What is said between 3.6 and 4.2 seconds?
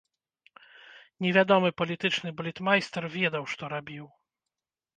рабіў.